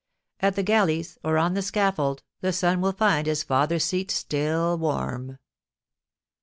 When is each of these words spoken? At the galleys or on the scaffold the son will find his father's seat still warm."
At 0.39 0.55
the 0.55 0.63
galleys 0.63 1.19
or 1.23 1.37
on 1.37 1.53
the 1.53 1.61
scaffold 1.61 2.23
the 2.39 2.51
son 2.51 2.81
will 2.81 2.91
find 2.91 3.27
his 3.27 3.43
father's 3.43 3.83
seat 3.83 4.09
still 4.09 4.75
warm." 4.75 5.37